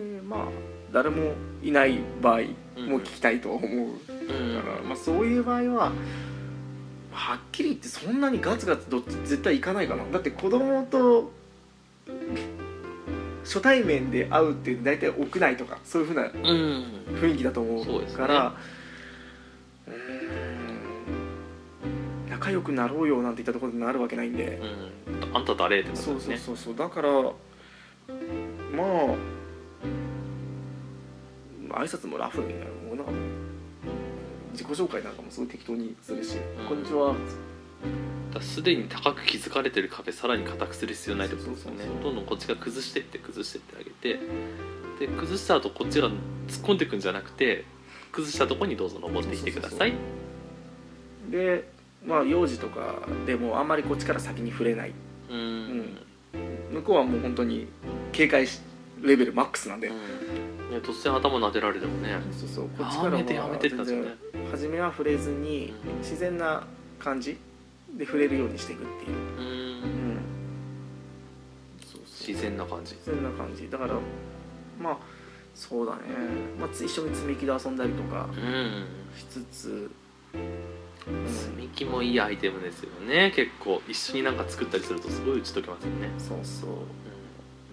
[0.00, 0.16] うん。
[0.16, 0.48] でまあ
[0.92, 2.38] 誰もいない場合
[2.80, 4.56] も聞きたいとは思う、うん。
[4.56, 5.92] だから、まあ、そういう場合は
[7.12, 10.04] はっきり言ってそんなにガツガツどっち絶対行かないかな。
[10.10, 11.30] だって子供と
[13.44, 16.30] 初対面で会うって大体屋内とかそういうふうなうん。
[17.20, 18.54] 雰囲気だと思そうから
[19.86, 19.96] うーん
[22.30, 24.60] 仲良くなろうよなんて言ったところでなるわけないんで、
[25.06, 25.36] うん。
[25.36, 26.06] あんた誰ってことね。
[26.06, 27.32] そうそうそうだからま
[31.74, 32.54] あ挨拶もラフにね
[32.86, 33.12] もうなもう
[34.52, 36.66] 自己紹介なんかもすごい適当にするし「うん。
[36.68, 37.14] こんにちは」
[38.40, 41.84] すでに高く築かれてる壁さらに硬くする必要ないってことですよね。
[42.02, 44.18] どんどんこっちが崩してって崩してってあげて
[44.98, 46.16] で崩した後こっちが突っ
[46.62, 47.64] 込んでいくんじゃなくて
[48.10, 49.94] 崩したとこにどうぞ登ってきてください。
[51.30, 51.68] で
[52.04, 54.92] まあ幼児とかでもあんまりこっちから先に触れない。
[55.30, 55.38] うん。
[55.38, 55.98] うん。
[56.72, 57.68] 向こうはもう本当に
[58.12, 58.60] 警戒し
[59.02, 59.94] レベルマックスなんで、ね、
[60.82, 62.16] 突然頭撫でられてもね。
[62.32, 62.68] そうそう。
[62.70, 65.98] こっちからやめてやめてってな全っちゃうね然初めは触れずにうん。
[65.98, 66.66] 自然な
[66.98, 67.38] 感じ
[67.96, 69.44] で触れるようにしていくっていう、うん。
[69.44, 70.18] うん、
[71.84, 72.94] そうそう自然な感じ。
[72.94, 73.68] 自然な感じ。
[73.70, 73.94] だから
[74.80, 74.98] まあ
[75.54, 76.00] そうだね、
[76.58, 78.86] まあ、つ一緒に積み木で遊んだりとかうん。
[79.16, 79.90] しつつ、
[80.34, 80.82] うん
[81.26, 83.32] 積み木もいいアイテムですよね。
[83.34, 86.10] 結構一緒になんか作ったりするとすごい打ち解けますよね。
[86.16, 86.70] そうそう。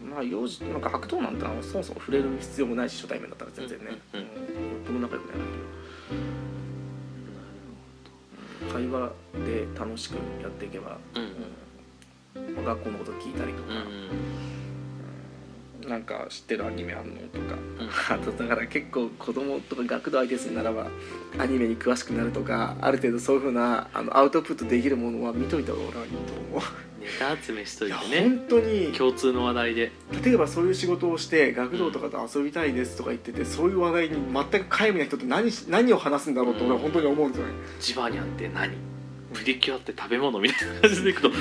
[0.10, 4.40] まあ幼児なんか悪党なんてのはそもそも触れる必要もないし初対面だったら全然ね、うんうんうんよ
[4.84, 5.40] っぽど仲良くなら
[8.72, 9.12] 会話
[9.46, 12.56] で楽しくやっていけば、うんうん。
[12.56, 14.60] まあ学校のこと聞いたりとか、うん
[15.88, 17.90] なんか知ってるアニメあんのとか、うん。
[18.14, 20.88] あとだから結構子供とか学童相手するならば
[21.38, 26.18] アニメに詳しくなるとかある程度そういうふうなあのアウトプットできるものは見といた方が俺はいいと
[26.58, 26.62] 思
[27.20, 28.22] ネタ集めしとういてね。
[28.22, 28.92] 本当に。
[28.94, 29.92] 共通の話題で。
[30.24, 38.74] 例えばそういう仕事をして学童とかと遊びたいですとか言っててそういう話題に全く皆無な人って何し何を話すんだろうと俺は本当に思うんですよね、ジバニャンって何？
[39.34, 41.38] プリキュアって食べ物みたいな感じでいくともう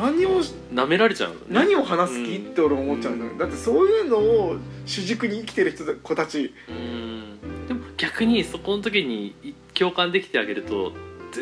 [0.00, 0.40] 何を
[0.72, 1.30] 舐められちゃう。
[1.30, 6.52] のね何を話す気って俺思っちゃうんだよ、だってそういうのを主軸に生きてる人子たち。
[6.68, 7.66] うん。
[7.68, 10.92] でも逆にそこの時にい共感できてあげると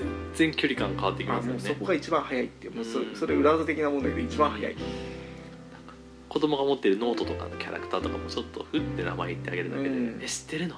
[0.01, 1.59] 全然距離感変わってきあますよね。
[1.59, 4.85] もうそこが一番早いっていうもうそそれ裏技的なもんだけど一番早い、言
[6.29, 10.21] 子供が持ってるノートとかのキャラクターとかもちょっとふって名前言ってあげるだけで「うん。
[10.23, 10.77] え知ってるの?」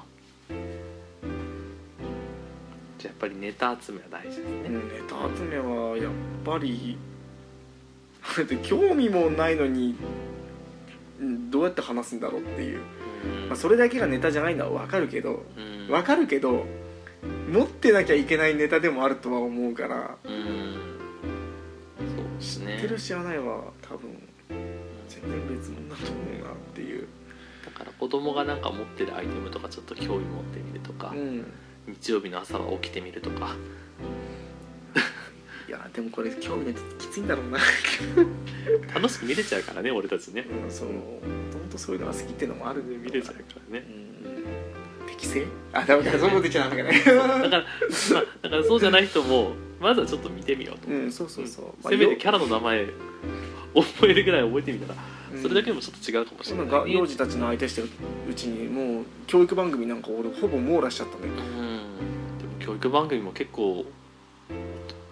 [2.99, 6.13] じゃあやっぱりネタ集めは大事ですね、うんネタ集めはやっ
[6.45, 6.97] ぱり
[8.37, 9.97] だって興味もないのに
[11.21, 12.81] うんどうやって話すんだろうっていう、
[13.43, 13.49] うん。
[13.49, 15.89] まあ、それだけがネタじゃないのは分かるけどうん。
[15.89, 16.67] 分かるけど
[17.51, 20.17] 持ってなきゃいけないネタでもあるとは思うから。
[20.25, 20.75] うん。
[21.99, 22.77] そうですね。
[22.77, 24.29] 知ってる知らないは多分。
[25.09, 27.09] 全然別物だと思うなっていう、
[27.65, 31.45] だから子供がなんか持ってるアイテムとかちょっと興味持ってみるとか、うん、
[31.87, 33.57] 日曜日の朝は起きてみるとか。
[35.67, 37.59] いやでもこれ興味ないときついんだろうな、
[38.95, 40.47] 楽しく見れちゃうからね俺たちね。
[40.65, 40.93] うん、そう。
[40.93, 43.87] もともとそういうのが好きっていうのもあるんで見れちゃうからね。
[44.23, 44.38] うん
[45.19, 46.99] 適正あダメだそういうこと言っちゃダメだね。
[47.05, 47.51] だから、まあ、だ
[48.51, 52.87] からそうじゃない人もまずはちょっと見てみようと、うんそうそうそう、まあせめてキャラの名前
[53.75, 55.01] 覚えるぐらい覚えてみたら
[55.35, 55.43] うん。
[55.43, 57.89] それだけでもちょっと違うかもしれない、なんか幼児たちの相手してる
[58.31, 62.39] うちにもう教育番組なんか俺ほぼ網羅しちゃったねうん。
[62.39, 63.85] でも教育番組も結構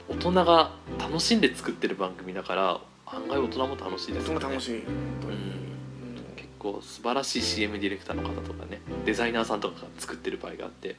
[0.08, 4.40] 大人が楽しんで作ってる番組だから案外大人も楽しいですよね。
[4.40, 5.65] とても楽しい本当に、うん
[6.56, 10.96] 結構素晴らしい CM ディレクターの方とかねデザイナーさんとかが作ってる場合があって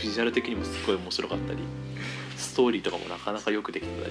[0.00, 1.58] ビジュアル的にもすごい面白かったり
[2.36, 4.02] ストーリーとかもなかなかよくできて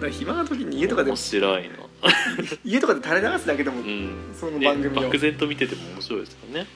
[0.00, 1.88] たり暇な時に家とかで面白いの。
[2.64, 4.10] 家とかで垂れ流すだけでも、うん。
[4.38, 6.66] そのね番組を、漠然と見てても面白いですよね。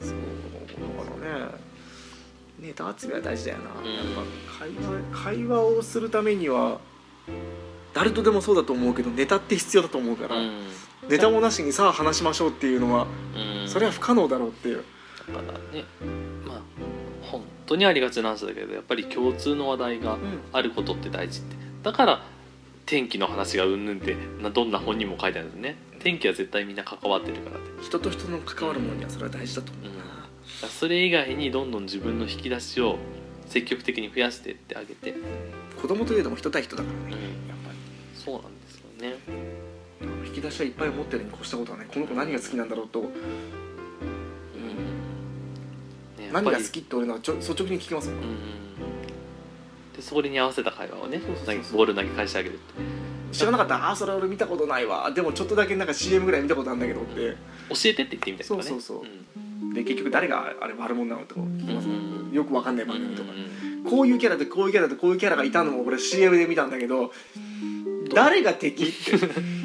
[0.00, 1.50] そうだからね。
[2.60, 3.94] ネタ集めは大事だよな、ん。
[3.94, 6.80] やっぱ会話会話をするためには
[7.94, 10.66] 誰とでもそうだと思うけどネタって必要だと思うから、うん
[11.08, 13.06] ネタもなしにさあ話しましょうっていうのは、
[13.62, 13.68] うん。
[13.68, 14.84] それは不可能だろうっていう。
[15.28, 15.84] だからね
[16.46, 16.62] まあ
[17.22, 20.18] 本当にありがちな話だけどやっぱり共通の話題が
[20.52, 21.56] あることって大事って。
[21.82, 22.22] だから
[22.84, 25.76] 天気の話がうんぬんってなどんな本にも書いてあるんですね。
[25.98, 27.82] 天気は絶対みんな関わってるからって。
[27.82, 30.06] 人と人の関わるものにはそれは大事だと思うな、だか
[30.62, 32.98] らそれ以外にどんどん自分の引き出しを
[33.46, 35.14] 積極的に増やしてってあげて、
[35.80, 37.70] 子供といえども人対人だからね、うん、やっぱ
[38.14, 39.16] そうなんですよね
[40.40, 41.86] き出しはいっぱい持ってるに越したことはない。
[41.86, 43.06] この子何が好きなんだろうと、うん。
[46.18, 48.36] ね何が好きって俺のはちょ率直に聞きますもん、うん
[49.96, 51.46] でそれに合わせた会話をねそうそうそう。
[51.46, 52.62] 投げボール投げ返してあげるって。
[53.32, 53.76] 知らなかった。
[53.76, 55.10] ああーそれ俺見たことないわ。
[55.10, 57.14] でもちょっとだけなんか CM ぐらい見たことあるんだけどって。
[57.70, 58.68] 教えてって言ってみたりとかね。
[58.68, 59.06] そうそうそう。
[59.64, 59.72] うん。
[59.72, 61.40] で結局誰があれ悪者なのとか。
[61.40, 61.96] 聞きますもん、
[62.28, 62.32] うん。
[62.32, 67.12] よくわかんない番組とか、うんこういうキャラとこういうキャラとこういうキャラがいたのも俺 CM で見たんだけど
[68.12, 68.92] 誰が敵って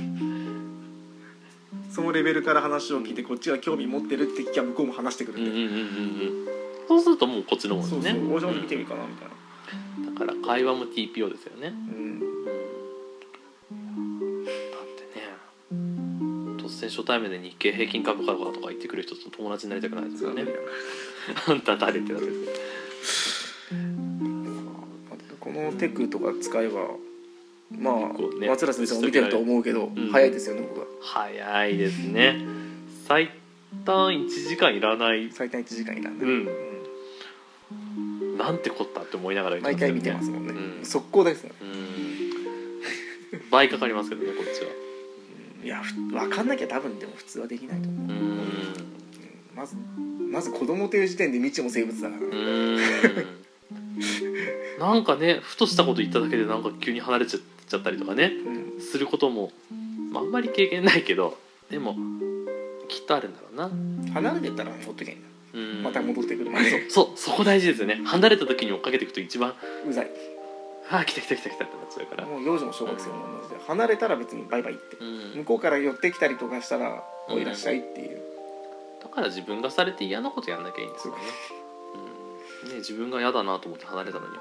[1.94, 5.78] そのレベルから話を聞いてこっちが興味持ってるって聞きゃ向こうも話してくるんで、うんうんうんうんう
[6.46, 6.48] ん。
[6.88, 9.28] そうするともうこっちのもんそうですねそう大島見てみるかなみたい
[10.06, 11.68] な、だから会話も TPO ですよね。
[11.68, 12.30] うん、だっ
[14.98, 15.22] てね
[16.64, 20.46] 突然初対面で日経平均株価とか言ってくる人と友達になりたくないですよね。
[21.48, 22.48] あんた誰ってなってる。
[25.40, 26.82] このテクとか使えば
[27.80, 27.96] まあ、
[28.40, 30.12] ね松浦先生も見てると思うけど、うん。
[30.12, 30.86] 早いですよね僕は。
[31.02, 32.38] 早いですね。
[33.08, 33.32] 最
[33.86, 35.32] 短1時間いらない。
[35.32, 36.48] 最短1時間いらんで、うん。
[38.38, 40.86] なんてこったって思いながら毎回見てますもんね、うん。
[40.86, 41.52] 速攻ですね。
[41.62, 43.42] うん。
[43.50, 44.70] 倍かかりますけどねこっちは。
[45.64, 48.08] いやふ分かんなきゃ多分でも普通はできないと思う、
[49.56, 49.76] まず
[50.32, 52.80] まず子供という時点で未知も生物だから、うーん。
[54.80, 58.32] なんかねふとしたこと言っただけでなんか急に離れちゃっちゃったりとかね
[58.78, 58.82] うん。
[58.82, 59.52] することも、
[60.12, 61.38] まあ、あんまり経験ないけど
[61.70, 61.96] でも
[62.88, 66.90] きっとあるんだろうな、離れてったらほっとけんだうん、また戻ってくるまで。
[66.90, 68.02] そうそこ大事ですよね。
[68.06, 69.54] 離れた時に追っかけていくと一番
[69.88, 70.10] うざい。
[70.90, 74.98] ああ来た来た来た来たってなっちゃうから、もう幼児も小学生も同じで離れたら別にバイバイって。
[74.98, 75.38] うん。
[75.40, 78.22] 向こうから寄ってきたりとかしたら「おいらっしゃい」っていう。
[79.02, 81.22] だから自分がされて嫌なことやんなきゃいいんですよね,、
[82.66, 84.38] うん、ね自分が嫌だなと思って離れたのに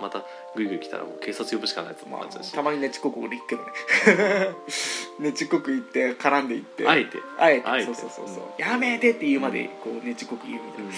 [0.00, 4.54] またグイグイ来たらもう警察呼ぶしかないと思まあっちゃうし、たまにねちっこく俺行くけどね。
[5.30, 6.86] ねちっこく行って絡んでいって。
[6.88, 7.18] あえて？
[7.38, 7.66] あえて。
[7.68, 7.86] あえて。
[7.86, 8.44] そうそうそうそう。
[8.60, 10.90] やめてって言うまでこうねちっこく言うみたいな、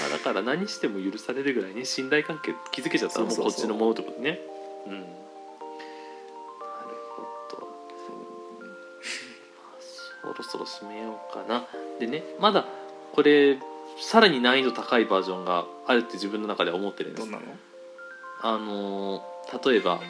[0.00, 4.40] まあ、だから何しても許されるぐらいね信頼関係築けちゃったらもうこっちのものってことね
[4.86, 4.92] うん。
[4.92, 5.06] なる
[7.16, 7.66] ほど。
[10.24, 11.66] まあそろそろ締めようかな。
[11.98, 12.64] でねまだ
[13.12, 13.58] これ
[14.02, 17.30] さらに難易度高いバージョンがあるって自分の中では思ってるんです。
[17.30, 17.54] どんなの、
[18.42, 20.00] あのー例えば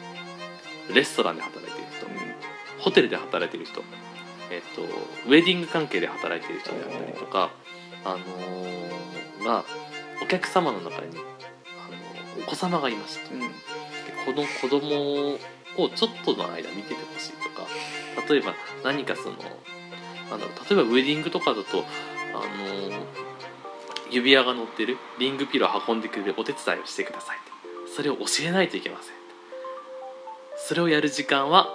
[0.93, 2.05] レストランで働いている人。
[2.79, 3.81] ホテルで働いている人、
[4.51, 7.51] えっとウェディング関係で働いている人であったりとか、
[8.03, 9.63] あのーが
[10.21, 13.35] お客様の中に、あのーお子様がいましたと。
[13.35, 13.41] うん。
[13.41, 13.47] で
[14.25, 15.33] この子供
[15.77, 17.67] をちょっとの間見ててほしいとか
[18.29, 18.53] 例えば
[18.83, 19.35] 何かその
[20.29, 21.83] なんだろう例えばウェディングとかだと
[22.33, 23.32] あの
[24.13, 27.37] 指輪が乗ってるリングピロー運んでくれるお手伝いをしてください。
[27.95, 29.13] それを教えないといけません。
[30.57, 31.67] それをやる時間は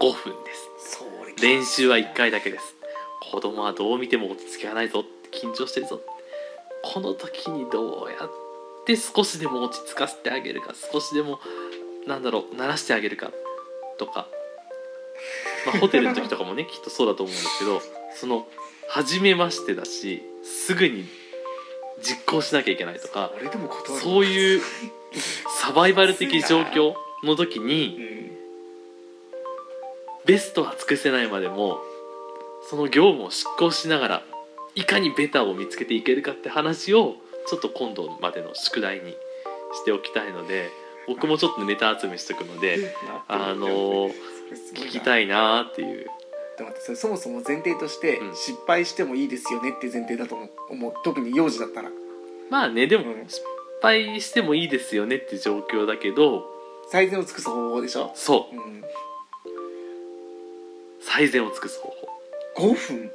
[0.00, 1.04] 5分です。
[1.40, 2.74] 練習は1回だけです。
[3.30, 5.04] 子供はどう見ても落ち着きがないぞ。
[5.32, 6.00] 緊張してるぞ。
[6.82, 8.30] この時にどうやっ
[8.86, 10.74] て少しでも落ち着かせてあげるか。
[10.92, 11.40] 少しでも
[12.06, 13.30] なんだろう慣らしてあげるか。
[13.98, 14.26] とか、
[15.66, 17.82] まあ、ホテルの時とかもね きっとそうだと思うんですけど
[18.14, 18.46] その
[18.88, 21.06] 初めましてだしすぐに
[22.02, 23.30] 実行しなきゃいけないとか
[24.02, 24.62] そういう
[25.62, 28.30] サバイバル的状況の時うにん
[30.26, 31.78] ベストは尽くせないまでも
[32.68, 34.22] その業務を執行しながら
[34.74, 40.70] いかにベタを見つけていけるかって話をちょっと今度までの宿題にしておきたいので
[41.06, 42.94] 僕もちょっとネタ集めしておくので
[43.28, 44.12] あのー
[44.74, 46.06] 聞きいたいなーっていう
[46.56, 48.34] でも待ってそもそも前提としてうん。
[48.34, 50.50] 失敗してもいいですよねっていう前提だと思う。
[50.70, 50.94] 思う。
[51.04, 51.90] 特に幼児だったら。
[52.50, 53.28] まあねでもうん。
[53.28, 53.42] 失
[53.82, 56.44] 敗してもいいですよねって状況だけど
[56.88, 58.56] 最善を尽くす方法でしょ、そう。
[58.56, 58.82] うん、
[61.00, 61.90] 最善を尽くす方
[62.56, 62.72] 法。
[62.72, 63.10] 5分？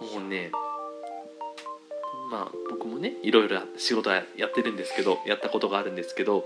[0.00, 0.50] もうね
[2.30, 6.44] まあ僕もねいろいろ仕事はやってるんですけどやったことがあるんですけど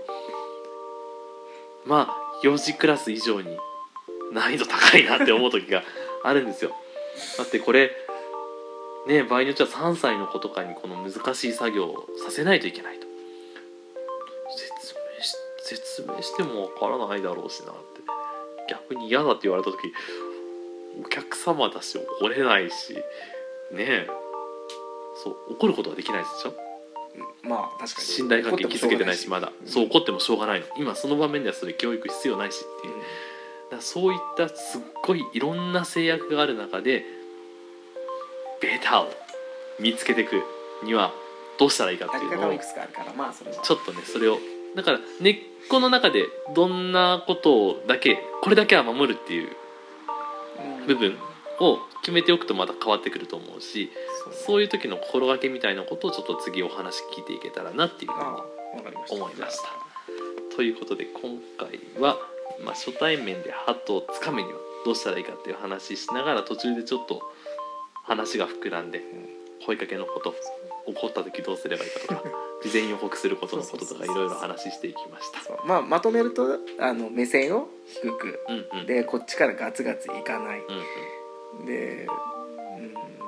[1.85, 3.57] まあ幼児クラス以上に
[4.33, 5.83] 難易度高いなって思う時が
[6.23, 6.71] あるんですよ。
[7.37, 7.91] だってこれ
[9.07, 13.07] ね場合によっては3歳の子とかにこの難しい作業をさせないといけないと。
[14.55, 18.01] 説明し説明してもわからないだろうしなって。
[18.69, 19.93] 逆に嫌だって言われた時
[20.99, 22.93] お客様だし怒れないし。
[23.71, 24.07] ねえ
[25.23, 26.53] そう怒ることはできないでしょ
[27.43, 28.07] まあ確かに。
[28.07, 29.51] 信頼関係築けてないしまだ。
[29.61, 30.65] うんそう怒ってもしょうがないの。
[30.77, 32.93] 今その場面ではそれ教育必要ないしっていう。
[32.93, 33.05] だか
[33.75, 37.03] らそういったすっごいいろんな制約がある中で
[38.61, 39.07] ベタを
[39.79, 40.41] 見つけていく
[40.83, 41.11] には
[41.59, 44.37] どうしたらいいかっていうのをちょっとねそれを
[44.75, 45.35] だから根っ
[45.69, 46.25] この中で
[46.55, 49.49] どんなことをだけこれだけは守るっていう
[50.79, 50.87] うん。
[50.87, 51.17] 部分
[51.59, 53.89] を決めておくとまた変わってくると思うし
[54.45, 59.87] そういう時の心がけみたいなことをちょっと次お話聞いていけたらなっていうふうに思いました。
[60.55, 62.17] ということで今回は、
[62.63, 64.53] まあ、初対面でハットをつかむには
[64.85, 67.21] どうしたらいいかっていう話しながら途中でちょっと
[68.03, 69.01] 話が膨らんで
[69.65, 70.33] 声かけのこと
[70.87, 72.23] 怒った時どうすればいいかとか
[72.63, 75.41] 事前予告することのこととかいろいろ話していきました。
[75.65, 78.39] まあまとめるとあの目線を低く。
[78.47, 78.85] うんうん。
[78.87, 80.59] でこっちからガツガツいかない。
[80.59, 80.61] う
[81.63, 82.07] んで、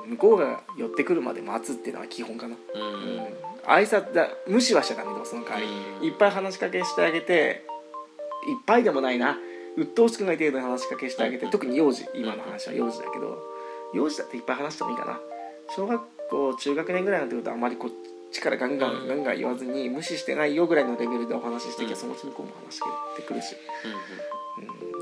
[0.04, 2.88] うん、向こうが寄ってくるまで待つっていうのは基本かな、うんうん。
[2.88, 3.20] うん、
[3.64, 5.66] 挨拶だ無視はしちゃダメでもその代わり、
[6.00, 6.06] うん。
[6.06, 7.64] いっぱい話しかけしてあげて
[8.48, 9.38] いっぱいでもないな。
[9.76, 13.38] 鬱陶しくない程度に話しかけしてあげて、うん特に幼児今の話は幼児だけど
[13.94, 15.20] 幼児だっていっぱい話してもいいかな。
[15.76, 17.90] 小学校中学年ぐらいになってくるとあんまりこっ
[18.32, 19.08] ちからガンガン、うん。
[19.08, 21.96] ガンガン言わずに無視してないよぐらいのレベルでお話ししてきゃ、うん。
[21.96, 23.98] そのうち向こうも話しかけてくるし、うんうん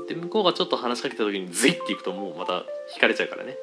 [0.07, 2.63] で向こうがちょっと話しかけた時にズイッていくともうまた
[2.95, 3.57] 引かれちゃうからね。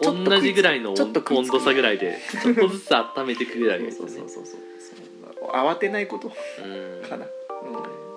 [0.00, 5.50] 同じぐらいの温度差ぐらいでちょっとずつ温めてくぐらいですそうそうそうそうそう。
[5.52, 6.28] 慌てないこと。
[6.28, 7.08] うん。
[7.08, 8.07] かな、うん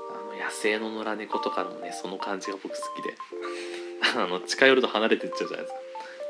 [0.42, 3.14] 野生の野良猫とかのねその感じが僕好きで。
[4.18, 5.80] あの近寄ると離れてっちゃうじゃないですか。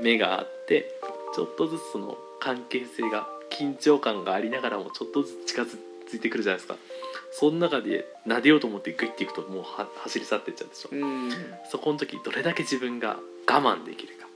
[0.01, 0.93] 目があって
[1.33, 5.77] ちょっとずつその関係性が緊張感がありながらもちょっとずつ近づ
[6.17, 6.75] いてくるじゃないですか。
[7.31, 10.89] その中で撫でようと思ってグイッていくともうは走り去ってっちゃうでしょ。
[10.91, 11.31] うん。
[11.69, 14.27] そこの時どれだけ自分が我慢できるか。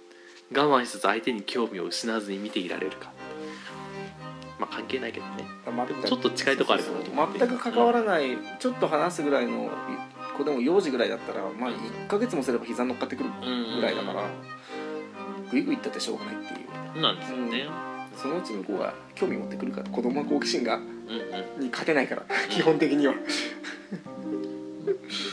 [0.54, 3.12] 我慢しつつ相手に興味を失わずに見ていられるか。
[4.60, 9.70] まあ関係ないけどね全くちょっと近いとこあるかな全く関わらないちょっと話すぐらいの
[10.38, 13.30] 子でも幼児ぐらいだったらまあ1ヶ月もすれば膝乗っかってくる
[13.76, 14.30] ぐらいだから
[15.52, 17.02] グイグイいったってしょうがないっていう。
[17.02, 17.68] なんですよね。
[18.16, 20.84] そのうち向こうが興味持ってくるから子供は好奇心がうん
[21.58, 21.64] うん。
[21.64, 23.14] に勝てないから基本的には。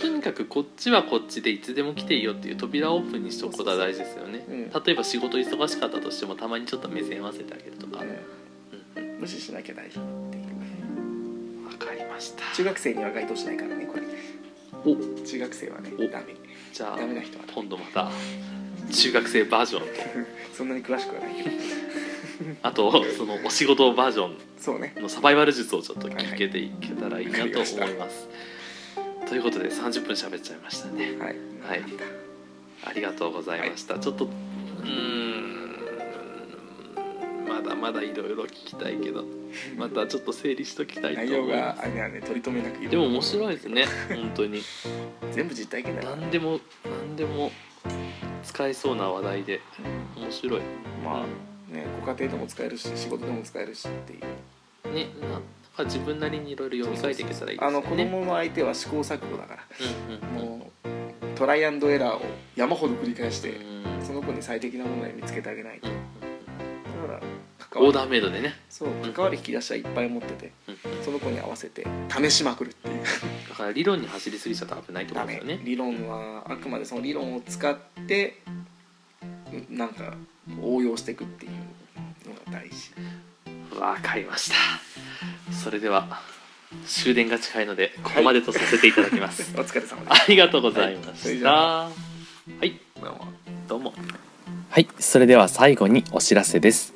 [0.01, 4.45] とにかくこっちはこっちでいつでも来ていいよっていう扉をオープンにしておくことは大事ですよね。
[4.49, 4.71] うん。
[4.85, 8.09] 例えば仕事忙しかったとしてもたまにちょっと目線合わせてあげるとか、うん。
[8.09, 8.43] うん
[9.23, 10.03] 無視しなきゃ大事っ
[12.23, 12.55] した。
[12.55, 14.03] 中学生には該当しないからねこれ。
[14.85, 15.25] お。
[15.25, 16.09] 中学生はねお。
[16.09, 16.35] ダメ。
[16.73, 18.11] じゃあダメな人は今度また
[18.91, 19.83] 中学生バージョン。
[19.83, 19.87] と
[20.57, 21.35] そんなに詳しくはない。
[21.35, 21.51] け ど
[22.63, 24.95] あとそのお仕事バージョンそうね。
[24.97, 27.79] のサバイバル術をちょっと聞けていけたらいいなと思います。
[27.79, 28.09] はいはい
[29.33, 31.17] ということで30分喋っちゃいましたね。
[31.19, 31.37] はい。
[31.67, 31.83] はい。
[32.85, 33.99] ありがとうございました。
[33.99, 35.32] ちょっとうーん。
[35.32, 35.32] ま
[37.63, 39.25] だまだいろいろ聞きたいけど
[39.77, 42.91] またちょっと整理しときたいと内容思いまがあれなんで取り留めなくす。
[42.91, 44.63] でも面白いですね本当に。
[45.33, 46.17] 全部実体験だから。
[46.17, 47.51] 何でも何でも
[48.45, 49.61] 使えそうな話題で
[50.17, 50.61] 面白い。
[51.05, 54.95] まあねご家庭でも使えるし仕事でも使えるしっていう。
[54.95, 55.43] ねなん
[55.77, 57.73] か自分なりにいろいろ読み替えていけたらいいですあね。
[57.75, 59.63] の子供の相手は試行錯誤だから。
[59.81, 60.59] うんうんうん。
[60.59, 60.89] もう
[61.35, 62.21] トライアンドエラーを
[62.57, 64.07] 山ほど繰り返してうん。
[64.07, 65.89] その子に最適なものを見つけてあげないと。
[65.89, 67.09] うん。
[67.09, 67.21] だから
[67.81, 71.05] オーダーメイドでね、そう関わる引き出しはいっぱい持っててうん。
[71.05, 73.03] その子に合わせて試しまくるっていう。
[73.49, 75.65] だから理論に走りすぎちゃったら危ないってこダメとですよね。
[75.65, 78.39] 理論はあくまでその理論を使って
[79.53, 80.15] うんなんか
[80.61, 81.53] 応用していくっていう
[82.29, 82.93] のが大事。
[83.79, 84.57] わかりました。
[85.53, 86.21] それでは
[86.87, 91.93] 終電が近いのでここまでとさせていただきます、 お疲れ様でありがとうございまはいそれじしたゃは
[92.63, 92.71] い。
[92.71, 93.29] すどうも
[93.69, 93.95] どうも。
[94.71, 96.95] はい、それでは最後にお知らせです。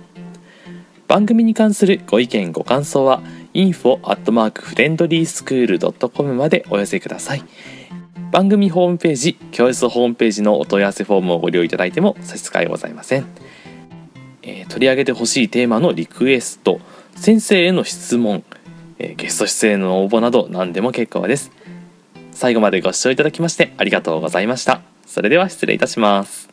[1.11, 3.21] 番組に関するご意見ご感想は
[3.53, 7.43] info.friendlyschool.com までお寄せください。
[8.31, 13.25] 番組ホームページ教室ホームページのお問い合わせフォームをご利用いただいても差し支えございません、
[14.43, 16.79] えー取り上げてほしいテーマのリクエスト
[17.17, 18.45] 先生への質問、
[18.97, 21.51] えーゲスト出演の応募など何でも結構です。
[22.31, 24.81] 最後までご視聴いただきましてありがとうございました。
[25.05, 26.50] それでは失礼いたします。